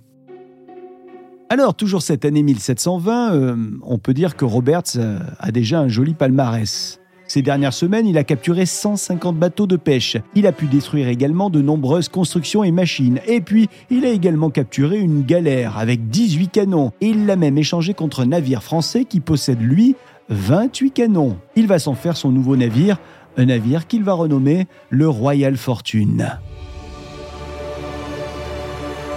Alors, 1.50 1.76
toujours 1.76 2.02
cette 2.02 2.26
année 2.26 2.44
1720, 2.44 3.34
euh, 3.34 3.56
on 3.84 4.00
peut 4.00 4.14
dire 4.14 4.36
que 4.36 4.44
Roberts 4.44 4.98
euh, 4.98 5.20
a 5.40 5.52
déjà 5.52 5.80
un 5.80 5.88
joli 5.88 6.16
palmarès. 6.16 7.00
Ces 7.34 7.42
dernières 7.42 7.74
semaines, 7.74 8.06
il 8.06 8.20
a 8.20 8.24
capturé 8.24 8.68
150 8.68 9.36
bateaux 9.40 9.66
de 9.66 9.76
pêche. 9.76 10.18
Il 10.36 10.46
a 10.46 10.52
pu 10.52 10.68
détruire 10.68 11.08
également 11.08 11.50
de 11.50 11.64
nombreuses 11.64 12.08
constructions 12.08 12.64
et 12.64 12.70
machines. 12.70 13.20
Et 13.26 13.42
puis, 13.42 13.70
il 13.90 14.06
a 14.06 14.10
également 14.10 14.52
capturé 14.52 15.00
une 15.00 15.24
galère 15.24 15.80
avec 15.80 16.10
18 16.10 16.50
canons. 16.50 16.92
Et 17.02 17.08
il 17.08 17.26
l'a 17.26 17.36
même 17.36 17.58
échangé 17.58 17.96
contre 17.96 18.20
un 18.20 18.28
navire 18.28 18.62
français 18.62 19.04
qui 19.04 19.20
possède, 19.20 19.60
lui, 19.60 19.96
28 20.30 20.92
canons. 20.92 21.38
Il 21.56 21.66
va 21.66 21.80
s'en 21.80 21.96
faire 21.96 22.18
son 22.18 22.30
nouveau 22.30 22.56
navire, 22.56 23.00
un 23.36 23.46
navire 23.46 23.88
qu'il 23.88 24.04
va 24.04 24.14
renommer 24.14 24.68
le 24.92 25.10
Royal 25.10 25.58
Fortune. 25.58 26.38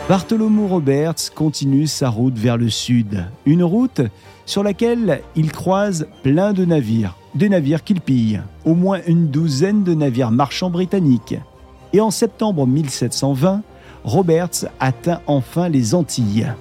Bartholomew 0.09 0.69
Roberts 0.69 1.35
continue 1.35 1.87
sa 1.87 2.09
route 2.09 2.39
vers 2.39 2.57
le 2.57 2.71
sud, 2.71 3.27
une 3.45 3.63
route 3.63 4.01
sur 4.47 4.63
laquelle 4.63 5.21
il 5.35 5.53
croise 5.53 6.07
plein 6.23 6.55
de 6.55 6.65
navires, 6.65 7.19
des 7.37 7.49
navires 7.49 7.85
qu'il 7.85 8.01
pille, 8.01 8.41
au 8.65 8.75
moins 8.75 9.01
une 9.07 9.29
douzaine 9.29 9.85
de 9.85 9.95
navires 9.95 10.31
marchands 10.31 10.71
britanniques. 10.71 11.37
Et 11.93 12.01
en 12.01 12.11
septembre 12.11 12.67
1720, 12.67 13.63
Roberts 14.05 14.67
atteint 14.81 15.21
enfin 15.27 15.69
les 15.69 15.95
Antilles. 15.95 16.53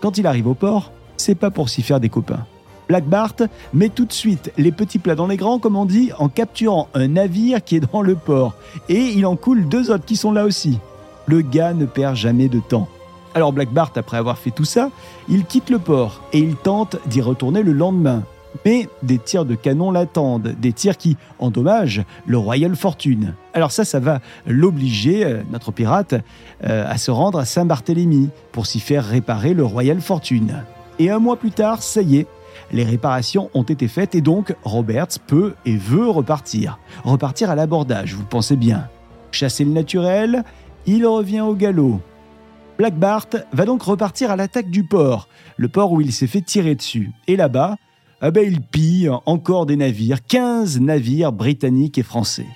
Quand 0.00 0.18
il 0.18 0.26
arrive 0.26 0.48
au 0.48 0.54
port, 0.54 0.92
c'est 1.16 1.34
pas 1.34 1.50
pour 1.50 1.68
s'y 1.68 1.82
faire 1.82 2.00
des 2.00 2.08
copains. 2.08 2.46
Black 2.88 3.04
Bart 3.04 3.36
met 3.72 3.88
tout 3.88 4.04
de 4.04 4.12
suite 4.12 4.52
les 4.58 4.72
petits 4.72 4.98
plats 4.98 5.14
dans 5.14 5.26
les 5.26 5.36
grands, 5.36 5.58
comme 5.58 5.76
on 5.76 5.86
dit, 5.86 6.10
en 6.18 6.28
capturant 6.28 6.88
un 6.94 7.08
navire 7.08 7.62
qui 7.62 7.76
est 7.76 7.92
dans 7.92 8.02
le 8.02 8.16
port. 8.16 8.54
Et 8.88 9.00
il 9.00 9.24
en 9.24 9.36
coule 9.36 9.68
deux 9.68 9.90
autres 9.90 10.04
qui 10.04 10.16
sont 10.16 10.32
là 10.32 10.44
aussi. 10.44 10.78
Le 11.26 11.40
gars 11.40 11.72
ne 11.72 11.86
perd 11.86 12.16
jamais 12.16 12.48
de 12.48 12.60
temps. 12.60 12.88
Alors 13.34 13.52
Black 13.52 13.72
Bart, 13.72 13.92
après 13.96 14.16
avoir 14.16 14.36
fait 14.36 14.50
tout 14.50 14.64
ça, 14.64 14.90
il 15.28 15.44
quitte 15.44 15.70
le 15.70 15.78
port 15.78 16.20
et 16.32 16.38
il 16.38 16.56
tente 16.56 16.96
d'y 17.06 17.22
retourner 17.22 17.62
le 17.62 17.72
lendemain. 17.72 18.24
Mais 18.64 18.88
des 19.02 19.18
tirs 19.18 19.44
de 19.44 19.54
canon 19.54 19.90
l'attendent, 19.90 20.54
des 20.60 20.72
tirs 20.72 20.96
qui 20.96 21.16
endommagent 21.38 22.02
le 22.26 22.38
Royal 22.38 22.76
Fortune. 22.76 23.34
Alors 23.54 23.72
ça, 23.72 23.84
ça 23.84 24.00
va 24.00 24.20
l'obliger, 24.46 25.24
euh, 25.24 25.42
notre 25.50 25.72
pirate, 25.72 26.14
euh, 26.64 26.84
à 26.88 26.98
se 26.98 27.10
rendre 27.10 27.38
à 27.38 27.44
Saint-Barthélemy 27.44 28.30
pour 28.52 28.66
s'y 28.66 28.80
faire 28.80 29.04
réparer 29.04 29.54
le 29.54 29.64
Royal 29.64 30.00
Fortune. 30.00 30.62
Et 30.98 31.10
un 31.10 31.18
mois 31.18 31.36
plus 31.36 31.50
tard, 31.50 31.82
ça 31.82 32.02
y 32.02 32.18
est, 32.18 32.26
les 32.72 32.84
réparations 32.84 33.50
ont 33.54 33.62
été 33.62 33.88
faites 33.88 34.14
et 34.14 34.20
donc 34.20 34.54
Roberts 34.64 35.18
peut 35.26 35.54
et 35.66 35.76
veut 35.76 36.08
repartir. 36.08 36.78
Repartir 37.04 37.50
à 37.50 37.54
l'abordage, 37.54 38.14
vous 38.14 38.24
pensez 38.24 38.56
bien. 38.56 38.88
Chasser 39.30 39.64
le 39.64 39.72
naturel, 39.72 40.44
il 40.86 41.06
revient 41.06 41.40
au 41.40 41.54
galop. 41.54 42.00
Black 42.78 42.94
Bart 42.98 43.28
va 43.52 43.64
donc 43.64 43.82
repartir 43.82 44.30
à 44.30 44.36
l'attaque 44.36 44.70
du 44.70 44.84
port, 44.84 45.28
le 45.56 45.68
port 45.68 45.92
où 45.92 46.00
il 46.00 46.12
s'est 46.12 46.26
fait 46.26 46.40
tirer 46.40 46.74
dessus. 46.74 47.12
Et 47.26 47.36
là-bas, 47.36 47.76
ah 48.22 48.30
ben, 48.30 48.50
il 48.50 48.62
pille 48.62 49.10
encore 49.26 49.66
des 49.66 49.76
navires, 49.76 50.24
15 50.24 50.80
navires 50.80 51.32
britanniques 51.32 51.98
et 51.98 52.02
français. 52.02 52.46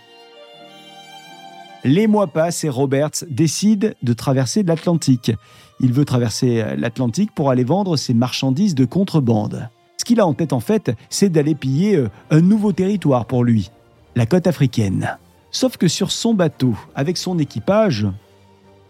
Les 1.85 2.07
mois 2.07 2.29
passent 2.29 2.65
et 2.65 2.69
Roberts 2.71 3.25
décide 3.29 3.95
de 4.03 4.13
traverser 4.15 4.63
l'Atlantique. 4.63 5.33
Il 5.81 5.93
veut 5.93 6.07
traverser 6.07 6.65
l'Atlantique 6.79 7.35
pour 7.35 7.51
aller 7.51 7.65
vendre 7.65 7.99
ses 7.99 8.15
marchandises 8.15 8.75
de 8.75 8.87
contrebande 8.87 9.69
qu'il 10.07 10.21
a 10.21 10.27
en 10.27 10.33
tête 10.33 10.55
en 10.55 10.61
fait, 10.61 10.93
c'est 11.11 11.29
d'aller 11.29 11.55
piller 11.55 11.97
euh, 11.97 12.09
un 12.31 12.41
nouveau 12.41 12.73
territoire 12.73 13.27
pour 13.27 13.45
lui, 13.45 13.71
la 14.15 14.25
côte 14.25 14.47
africaine. 14.47 15.19
Sauf 15.51 15.77
que 15.77 15.89
sur 15.89 16.13
son 16.13 16.33
bateau, 16.33 16.75
avec 16.95 17.17
son 17.19 17.39
équipage, 17.39 18.07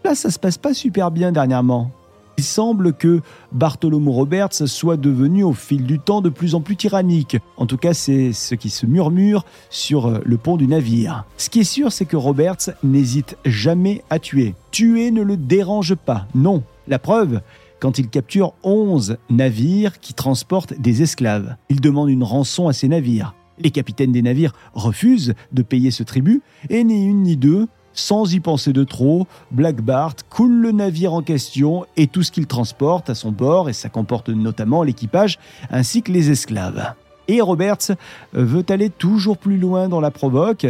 là 0.05 0.15
ça 0.15 0.29
se 0.29 0.39
passe 0.39 0.57
pas 0.57 0.73
super 0.73 1.11
bien 1.11 1.31
dernièrement. 1.31 1.91
Il 2.39 2.43
semble 2.43 2.93
que 2.93 3.21
Bartholomew 3.51 4.11
Roberts 4.11 4.53
soit 4.53 4.95
devenu 4.95 5.43
au 5.43 5.53
fil 5.53 5.85
du 5.85 5.97
temps 5.97 6.21
de 6.21 6.29
plus 6.29 6.53
en 6.53 6.61
plus 6.61 6.75
tyrannique. 6.75 7.37
En 7.57 7.65
tout 7.65 7.77
cas, 7.77 7.95
c'est 7.95 8.31
ce 8.31 8.53
qui 8.53 8.69
se 8.69 8.85
murmure 8.85 9.43
sur 9.71 10.05
euh, 10.05 10.19
le 10.23 10.37
pont 10.37 10.55
du 10.55 10.67
navire. 10.67 11.25
Ce 11.37 11.49
qui 11.49 11.61
est 11.61 11.63
sûr, 11.63 11.91
c'est 11.91 12.05
que 12.05 12.15
Roberts 12.15 12.69
n'hésite 12.83 13.37
jamais 13.43 14.03
à 14.11 14.19
tuer. 14.19 14.53
Tuer 14.69 15.09
ne 15.09 15.23
le 15.23 15.35
dérange 15.35 15.95
pas, 15.95 16.27
non. 16.35 16.61
La 16.87 16.99
preuve, 16.99 17.41
quand 17.79 17.97
il 17.97 18.07
capture 18.07 18.53
11 18.61 19.17
navires 19.31 19.99
qui 19.99 20.13
transportent 20.13 20.79
des 20.79 21.01
esclaves. 21.01 21.55
Il 21.69 21.81
demande 21.81 22.09
une 22.09 22.23
rançon 22.23 22.67
à 22.67 22.73
ces 22.73 22.87
navires. 22.87 23.33
Les 23.59 23.71
capitaines 23.71 24.11
des 24.11 24.21
navires 24.21 24.53
refusent 24.75 25.33
de 25.51 25.63
payer 25.63 25.89
ce 25.89 26.03
tribut, 26.03 26.43
et 26.69 26.83
ni 26.83 27.03
une 27.03 27.23
ni 27.23 27.35
deux, 27.35 27.67
sans 27.97 28.33
y 28.33 28.39
penser 28.39 28.73
de 28.73 28.83
trop, 28.83 29.27
Black 29.51 29.81
Bart 29.81 30.15
coule 30.29 30.61
le 30.61 30.71
navire 30.71 31.13
en 31.13 31.21
question 31.21 31.85
et 31.97 32.07
tout 32.07 32.23
ce 32.23 32.31
qu'il 32.31 32.45
transporte 32.45 33.09
à 33.09 33.15
son 33.15 33.31
bord, 33.31 33.69
et 33.69 33.73
ça 33.73 33.89
comporte 33.89 34.29
notamment 34.29 34.83
l'équipage 34.83 35.39
ainsi 35.71 36.03
que 36.03 36.11
les 36.11 36.29
esclaves. 36.29 36.93
Et 37.27 37.41
Roberts 37.41 37.91
veut 38.33 38.65
aller 38.69 38.89
toujours 38.89 39.37
plus 39.37 39.57
loin 39.57 39.89
dans 39.89 39.99
la 39.99 40.11
provoque, 40.11 40.67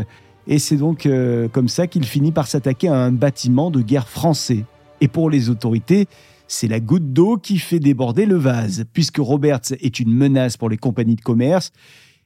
et 0.47 0.59
c'est 0.59 0.77
donc 0.77 1.05
euh, 1.05 1.49
comme 1.49 1.67
ça 1.67 1.87
qu'il 1.87 2.05
finit 2.05 2.31
par 2.31 2.47
s'attaquer 2.47 2.87
à 2.87 2.95
un 2.95 3.11
bâtiment 3.11 3.69
de 3.69 3.81
guerre 3.81 4.07
français. 4.07 4.63
Et 5.01 5.09
pour 5.09 5.29
les 5.29 5.49
autorités, 5.49 6.07
c'est 6.47 6.69
la 6.69 6.79
goutte 6.79 7.11
d'eau 7.11 7.37
qui 7.37 7.59
fait 7.59 7.79
déborder 7.79 8.25
le 8.25 8.37
vase. 8.37 8.85
Puisque 8.93 9.17
Roberts 9.17 9.73
est 9.81 9.99
une 9.99 10.13
menace 10.13 10.55
pour 10.55 10.69
les 10.69 10.77
compagnies 10.77 11.17
de 11.17 11.21
commerce, 11.21 11.73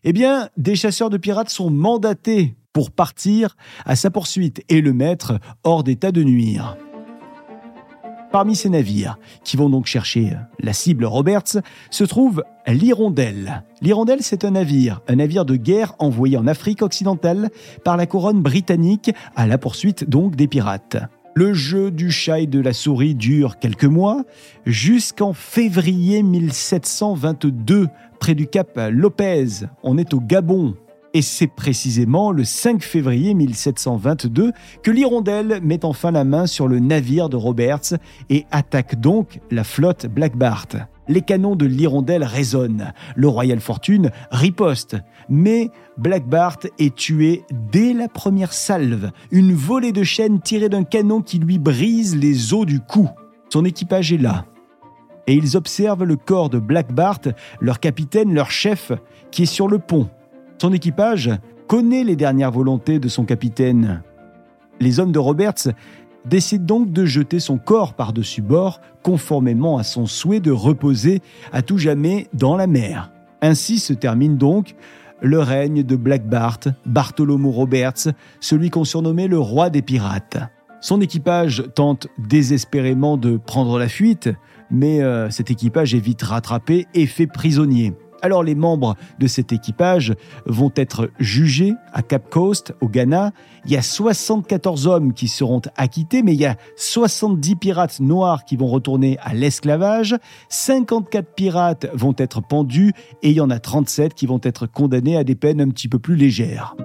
eh 0.03 0.13
bien, 0.13 0.49
des 0.57 0.75
chasseurs 0.75 1.09
de 1.09 1.17
pirates 1.17 1.49
sont 1.49 1.71
mandatés 1.71 2.55
pour 2.73 2.91
partir 2.91 3.55
à 3.85 3.95
sa 3.95 4.09
poursuite 4.09 4.63
et 4.69 4.81
le 4.81 4.93
mettre 4.93 5.39
hors 5.63 5.83
d'état 5.83 6.11
de 6.11 6.23
nuire. 6.23 6.77
Parmi 8.31 8.55
ces 8.55 8.69
navires, 8.69 9.17
qui 9.43 9.57
vont 9.57 9.69
donc 9.69 9.87
chercher 9.87 10.31
la 10.59 10.71
cible 10.71 11.03
Roberts, 11.03 11.57
se 11.89 12.03
trouve 12.05 12.43
l'Hirondelle. 12.65 13.63
L'Hirondelle, 13.81 14.21
c'est 14.21 14.45
un 14.45 14.51
navire, 14.51 15.01
un 15.09 15.17
navire 15.17 15.43
de 15.43 15.57
guerre 15.57 15.95
envoyé 15.99 16.37
en 16.37 16.47
Afrique 16.47 16.81
occidentale 16.81 17.49
par 17.83 17.97
la 17.97 18.05
couronne 18.05 18.41
britannique 18.41 19.11
à 19.35 19.47
la 19.47 19.57
poursuite 19.57 20.09
donc 20.09 20.37
des 20.37 20.47
pirates. 20.47 20.97
Le 21.33 21.53
jeu 21.53 21.91
du 21.91 22.11
chat 22.11 22.39
et 22.41 22.47
de 22.47 22.59
la 22.59 22.73
souris 22.73 23.15
dure 23.15 23.59
quelques 23.59 23.85
mois, 23.85 24.23
jusqu'en 24.65 25.33
février 25.33 26.23
1722, 26.23 27.87
près 28.19 28.35
du 28.35 28.47
cap 28.47 28.79
Lopez. 28.91 29.65
On 29.83 29.97
est 29.97 30.13
au 30.13 30.21
Gabon. 30.21 30.75
Et 31.13 31.21
c'est 31.21 31.47
précisément 31.47 32.31
le 32.31 32.43
5 32.45 32.81
février 32.81 33.33
1722 33.33 34.53
que 34.81 34.91
l'Hirondelle 34.91 35.59
met 35.61 35.83
enfin 35.83 36.11
la 36.11 36.23
main 36.23 36.47
sur 36.47 36.67
le 36.67 36.79
navire 36.79 37.27
de 37.27 37.35
Roberts 37.35 37.93
et 38.29 38.45
attaque 38.51 38.99
donc 38.99 39.39
la 39.51 39.65
flotte 39.65 40.07
Black 40.07 40.37
Bart 40.37 40.67
les 41.11 41.21
canons 41.21 41.55
de 41.55 41.65
l'hirondelle 41.65 42.23
résonnent. 42.23 42.93
Le 43.15 43.27
Royal 43.27 43.59
Fortune 43.59 44.11
riposte. 44.31 44.97
Mais 45.29 45.69
Black 45.97 46.27
Bart 46.27 46.59
est 46.79 46.95
tué 46.95 47.43
dès 47.71 47.93
la 47.93 48.07
première 48.07 48.53
salve, 48.53 49.11
une 49.29 49.53
volée 49.53 49.91
de 49.91 50.03
chaînes 50.03 50.39
tirée 50.39 50.69
d'un 50.69 50.83
canon 50.83 51.21
qui 51.21 51.39
lui 51.39 51.59
brise 51.59 52.15
les 52.15 52.53
os 52.53 52.65
du 52.65 52.79
cou. 52.79 53.09
Son 53.49 53.65
équipage 53.65 54.13
est 54.13 54.17
là. 54.17 54.45
Et 55.27 55.33
ils 55.33 55.57
observent 55.57 56.05
le 56.05 56.15
corps 56.15 56.49
de 56.49 56.59
Black 56.59 56.93
Bart, 56.93 57.21
leur 57.59 57.79
capitaine, 57.79 58.33
leur 58.33 58.49
chef, 58.49 58.91
qui 59.31 59.43
est 59.43 59.45
sur 59.47 59.67
le 59.67 59.79
pont. 59.79 60.09
Son 60.61 60.73
équipage 60.73 61.31
connaît 61.67 62.03
les 62.03 62.15
dernières 62.15 62.51
volontés 62.51 62.99
de 62.99 63.07
son 63.07 63.25
capitaine. 63.25 64.03
Les 64.79 64.99
hommes 64.99 65.11
de 65.11 65.17
Roberts 65.17 65.73
décide 66.23 66.67
donc 66.67 66.93
de 66.93 67.03
jeter 67.03 67.39
son 67.39 67.57
corps 67.57 67.95
par-dessus 67.95 68.43
bord, 68.43 68.79
conformément 69.01 69.79
à 69.79 69.83
son 69.83 70.05
souhait 70.05 70.39
de 70.39 70.51
reposer 70.51 71.23
à 71.51 71.63
tout 71.63 71.79
jamais 71.79 72.27
dans 72.35 72.55
la 72.55 72.67
mer. 72.67 73.11
Ainsi 73.41 73.79
se 73.79 73.93
termine 73.93 74.37
donc 74.37 74.75
le 75.19 75.39
règne 75.39 75.81
de 75.81 75.95
Black 75.95 76.29
Bart, 76.29 76.59
Bartholomew 76.85 77.49
Roberts, 77.49 78.13
celui 78.39 78.69
qu'on 78.69 78.85
surnommait 78.85 79.27
le 79.27 79.39
roi 79.39 79.71
des 79.71 79.81
pirates. 79.81 80.37
Son 80.79 81.01
équipage 81.01 81.63
tente 81.73 82.05
désespérément 82.19 83.17
de 83.17 83.37
prendre 83.37 83.79
la 83.79 83.87
fuite, 83.87 84.29
mais 84.69 85.01
euh, 85.01 85.31
cet 85.31 85.49
équipage 85.49 85.95
est 85.95 85.99
vite 85.99 86.21
rattrapé 86.21 86.85
et 86.93 87.07
fait 87.07 87.25
prisonnier. 87.25 87.93
Alors 88.21 88.43
les 88.43 88.55
membres 88.55 88.95
de 89.19 89.27
cet 89.27 89.51
équipage 89.51 90.13
vont 90.45 90.71
être 90.75 91.09
jugés 91.19 91.73
à 91.93 92.01
Cap 92.01 92.29
Coast, 92.29 92.73
au 92.81 92.87
Ghana. 92.87 93.31
Il 93.65 93.71
y 93.71 93.77
a 93.77 93.81
74 93.81 94.87
hommes 94.87 95.13
qui 95.13 95.27
seront 95.27 95.61
acquittés, 95.75 96.23
mais 96.23 96.33
il 96.33 96.39
y 96.39 96.45
a 96.45 96.55
70 96.75 97.55
pirates 97.55 97.99
noirs 97.99 98.45
qui 98.45 98.57
vont 98.57 98.67
retourner 98.67 99.17
à 99.21 99.33
l'esclavage. 99.33 100.15
54 100.49 101.33
pirates 101.33 101.87
vont 101.93 102.15
être 102.17 102.41
pendus 102.41 102.93
et 103.21 103.29
il 103.29 103.35
y 103.35 103.41
en 103.41 103.49
a 103.49 103.59
37 103.59 104.13
qui 104.13 104.25
vont 104.25 104.41
être 104.43 104.67
condamnés 104.67 105.17
à 105.17 105.23
des 105.23 105.35
peines 105.35 105.61
un 105.61 105.69
petit 105.69 105.87
peu 105.87 105.99
plus 105.99 106.15
légères. 106.15 106.75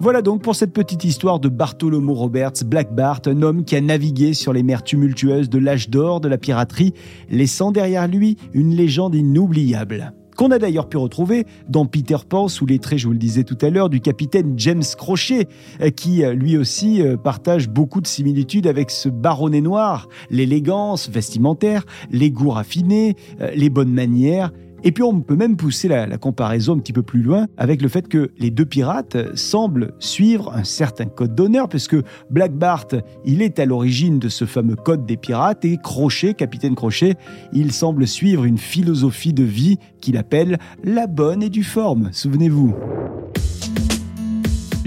Voilà 0.00 0.22
donc 0.22 0.42
pour 0.42 0.54
cette 0.54 0.72
petite 0.72 1.02
histoire 1.02 1.40
de 1.40 1.48
Bartholomew 1.48 2.14
Roberts, 2.14 2.64
Black 2.64 2.94
Bart, 2.94 3.22
un 3.26 3.42
homme 3.42 3.64
qui 3.64 3.74
a 3.74 3.80
navigué 3.80 4.32
sur 4.32 4.52
les 4.52 4.62
mers 4.62 4.84
tumultueuses 4.84 5.50
de 5.50 5.58
l'âge 5.58 5.90
d'or 5.90 6.20
de 6.20 6.28
la 6.28 6.38
piraterie, 6.38 6.94
laissant 7.30 7.72
derrière 7.72 8.06
lui 8.06 8.36
une 8.54 8.76
légende 8.76 9.16
inoubliable 9.16 10.12
qu'on 10.38 10.52
a 10.52 10.60
d'ailleurs 10.60 10.88
pu 10.88 10.96
retrouver 10.96 11.46
dans 11.68 11.84
Peter 11.84 12.16
Pan 12.26 12.46
sous 12.46 12.64
les 12.64 12.78
traits, 12.78 13.00
je 13.00 13.08
vous 13.08 13.12
le 13.12 13.18
disais 13.18 13.42
tout 13.42 13.58
à 13.60 13.70
l'heure, 13.70 13.90
du 13.90 14.00
capitaine 14.00 14.54
James 14.56 14.84
Crochet, 14.96 15.48
euh, 15.80 15.90
qui 15.90 16.22
euh, 16.22 16.32
lui 16.32 16.56
aussi 16.56 17.02
euh, 17.02 17.16
partage 17.16 17.68
beaucoup 17.68 18.00
de 18.00 18.06
similitudes 18.06 18.68
avec 18.68 18.92
ce 18.92 19.08
baronnet 19.08 19.60
noir, 19.60 20.08
l'élégance 20.30 21.10
vestimentaire, 21.10 21.84
les 22.12 22.30
goûts 22.30 22.50
raffinés, 22.50 23.16
les 23.52 23.68
bonnes 23.68 23.92
manières 23.92 24.52
et 24.84 24.92
puis 24.92 25.02
on 25.02 25.20
peut 25.20 25.36
même 25.36 25.56
pousser 25.56 25.88
la, 25.88 26.18
comparaison 26.18 26.74
un 26.74 26.78
petit 26.78 26.92
peu 26.92 27.02
plus 27.02 27.22
loin 27.22 27.46
avec 27.56 27.82
le 27.82 27.88
fait 27.88 28.08
que 28.08 28.30
les 28.38 28.50
deux 28.50 28.64
pirates 28.64 29.36
semblent 29.36 29.92
suivre 29.98 30.52
un 30.54 30.64
certain 30.64 31.06
code 31.06 31.34
d'honneur, 31.34 31.68
puisque 31.68 31.96
Black 32.30 32.52
Bart, 32.52 32.88
il 33.24 33.42
est 33.42 33.58
à 33.58 33.66
l'origine 33.66 34.18
de 34.18 34.28
ce 34.28 34.44
fameux 34.44 34.76
code 34.76 35.06
des 35.06 35.16
pirates, 35.16 35.64
et 35.64 35.78
Crochet, 35.82 36.34
capitaine 36.34 36.74
Crochet, 36.74 37.16
il 37.52 37.72
semble 37.72 38.06
suivre 38.06 38.44
une 38.44 38.58
philosophie 38.58 39.32
de 39.32 39.44
vie 39.44 39.78
qu'il 40.00 40.16
appelle 40.16 40.58
la 40.84 41.06
bonne 41.06 41.42
et 41.42 41.50
du 41.50 41.64
forme, 41.64 42.10
souvenez-vous. 42.12 42.74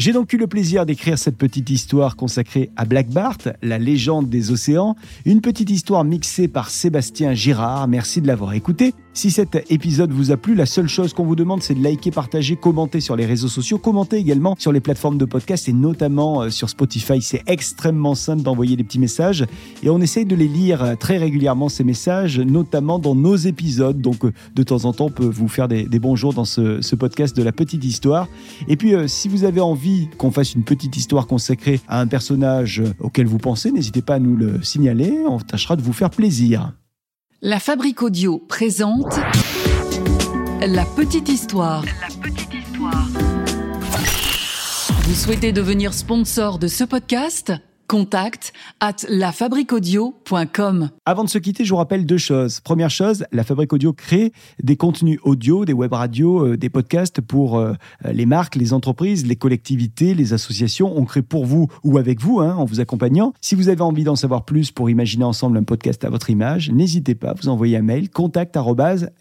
J'ai 0.02 0.14
donc 0.14 0.34
eu 0.34 0.38
le 0.38 0.48
plaisir 0.48 0.88
d'écrire 0.88 1.20
cette 1.20 1.38
petite 1.38 1.70
histoire 1.70 2.16
consacrée 2.16 2.72
à 2.76 2.86
Black 2.86 3.10
Bart, 3.10 3.38
la 3.62 3.78
légende 3.78 4.30
des 4.30 4.50
océans, 4.50 4.96
une 5.26 5.42
petite 5.42 5.70
histoire 5.70 6.04
mixée 6.04 6.48
par 6.48 6.72
Sébastien 6.72 7.36
Girard. 7.36 7.88
Merci 7.88 8.20
de 8.20 8.26
l'avoir 8.26 8.54
écouté. 8.54 8.96
Si 9.14 9.30
cet 9.30 9.70
épisode 9.70 10.14
vous 10.14 10.32
a 10.32 10.38
plu, 10.38 10.56
la 10.56 10.66
seule 10.66 10.88
chose 10.88 11.14
qu'on 11.14 11.26
vous 11.26 11.36
demande, 11.36 11.62
c'est 11.62 11.76
de 11.76 11.84
liker, 11.84 12.12
partager, 12.12 12.56
commenter 12.56 13.02
sur 13.02 13.18
les 13.18 13.26
réseaux 13.26 13.50
sociaux, 13.50 13.78
commenter 13.78 14.16
également 14.16 14.56
sur 14.58 14.72
les 14.72 14.80
plateformes 14.80 15.18
de 15.18 15.26
podcast 15.26 15.68
et 15.68 15.74
notamment 15.74 16.44
euh, 16.44 16.50
sur 16.50 16.70
Spotify. 16.70 17.22
C'est 17.22 17.44
extrêmement 17.46 18.16
simple 18.16 18.42
d'envoyer 18.42 18.78
des 18.78 18.86
petits 18.86 19.00
messages 19.00 19.46
et 19.84 19.90
on 19.90 20.00
essaye 20.00 20.24
de 20.24 20.36
les 20.36 20.48
lire 20.48 20.82
euh, 20.82 20.96
très 20.96 21.18
régulièrement, 21.18 21.68
ces 21.68 21.84
messages, 21.84 22.40
notamment 22.40 23.00
dans 23.00 23.14
nos 23.14 23.36
épisodes. 23.36 24.00
Donc, 24.00 24.24
euh, 24.24 24.32
de 24.56 24.64
temps 24.64 24.86
en 24.86 24.94
temps, 24.94 25.08
on 25.08 25.12
peut 25.12 25.30
vous 25.30 25.50
faire 25.50 25.68
des, 25.68 25.86
bonjours 26.00 26.34
dans 26.34 26.46
ce, 26.46 26.96
podcast 26.96 27.36
de 27.36 27.44
la 27.44 27.52
petite 27.52 27.84
histoire. 27.84 28.30
Et 28.70 28.78
puis, 28.78 28.94
si 29.08 29.28
vous 29.28 29.44
avez 29.44 29.60
envie 29.60 30.08
qu'on 30.18 30.32
fasse 30.32 30.56
une 30.56 30.64
petite 30.64 30.96
histoire 30.96 31.28
consacrée 31.28 31.82
à 31.90 32.00
un 32.00 32.08
personnage 32.08 32.82
auquel 33.00 33.28
vous 33.28 33.40
pensez, 33.40 33.72
n'hésitez 33.72 34.02
pas 34.02 34.16
à 34.16 34.20
nous 34.20 34.38
le 34.38 34.64
signaler. 34.64 35.20
On 35.28 35.40
tâchera 35.40 35.76
de 35.76 35.82
vous 35.82 35.94
faire 35.94 36.12
plaisir. 36.12 36.72
La 37.44 37.60
Fabrique 37.60 38.04
Audio 38.04 38.38
présente 38.38 39.16
La 40.62 40.86
Petite 40.86 41.28
Histoire. 41.28 41.84
La 41.84 42.30
Petite 42.30 42.54
Histoire. 42.54 43.08
Vous 45.06 45.16
souhaitez 45.16 45.52
devenir 45.52 45.96
sponsor 45.96 46.60
de 46.60 46.68
ce 46.68 46.84
podcast? 46.84 47.52
Contact 47.92 48.54
at 48.80 49.06
lafabriquaudio.com. 49.10 50.92
Avant 51.06 51.26
de 51.26 51.30
se 51.30 51.38
quitter, 51.38 51.66
je 51.66 51.72
vous 51.72 51.76
rappelle 51.76 52.06
deux 52.06 52.18
choses. 52.18 52.62
Première 52.62 52.90
chose, 52.90 53.26
la 53.34 53.44
Fabrique 53.44 53.74
Audio 53.74 53.92
crée 53.92 54.32
des 54.64 54.78
contenus 54.78 55.20
audio, 55.24 55.66
des 55.66 55.74
web 55.74 55.92
radios, 55.92 56.46
euh, 56.46 56.56
des 56.56 56.70
podcasts 56.70 57.20
pour 57.20 57.58
euh, 57.58 57.74
les 58.06 58.26
marques, 58.26 58.56
les 58.56 58.72
entreprises, 58.72 59.26
les 59.26 59.36
collectivités, 59.36 60.14
les 60.14 60.32
associations. 60.32 60.98
On 60.98 61.04
crée 61.04 61.22
pour 61.22 61.46
vous 61.46 61.68
ou 61.84 61.98
avec 61.98 62.22
vous, 62.22 62.40
hein, 62.40 62.56
en 62.56 62.64
vous 62.64 62.80
accompagnant. 62.80 63.34
Si 63.42 63.56
vous 63.56 63.68
avez 63.68 63.82
envie 63.82 64.06
d'en 64.06 64.16
savoir 64.16 64.46
plus 64.46 64.72
pour 64.72 64.90
imaginer 64.90 65.26
ensemble 65.26 65.58
un 65.58 65.64
podcast 65.64 66.06
à 66.06 66.10
votre 66.10 66.30
image, 66.30 66.72
n'hésitez 66.72 67.14
pas 67.14 67.34
vous 67.34 67.50
envoyer 67.50 67.76
un 67.76 67.82
mail 67.82 68.10
contact 68.10 68.58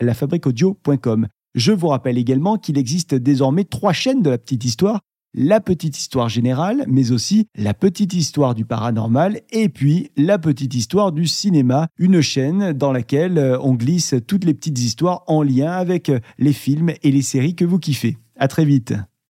lafabriqueaudio.com. 0.01 1.27
Je 1.57 1.73
vous 1.73 1.89
rappelle 1.89 2.19
également 2.19 2.57
qu'il 2.57 2.79
existe 2.79 3.17
désormais 3.17 3.65
trois 3.65 3.93
chaînes 3.93 4.23
de 4.23 4.31
la 4.31 4.39
petite 4.39 4.65
histoire 4.65 5.01
la 5.35 5.61
petite 5.61 5.99
histoire 5.99 6.29
générale, 6.29 6.85
mais 6.89 7.13
aussi 7.13 7.47
la 7.57 7.75
petite 7.75 8.15
histoire 8.15 8.55
du 8.55 8.65
paranormal 8.65 9.41
et 9.51 9.69
puis 9.69 10.11
la 10.17 10.39
petite 10.39 10.75
histoire 10.75 11.13
du 11.13 11.27
cinéma, 11.27 11.89
une 11.99 12.21
chaîne 12.21 12.73
dans 12.73 12.93
laquelle 12.93 13.39
euh, 13.39 13.59
on 13.61 13.75
glisse 13.75 14.15
toutes 14.27 14.45
les 14.45 14.55
petites 14.55 14.79
histoires 14.79 15.23
en 15.27 15.43
lien 15.43 15.73
avec 15.73 16.09
euh, 16.09 16.21
les 16.39 16.53
films 16.53 16.93
et 17.03 17.11
les 17.11 17.23
séries 17.23 17.55
que 17.55 17.65
vous 17.65 17.79
kiffez. 17.79 18.17
À 18.37 18.49
très 18.49 18.65
vite. 18.65 18.95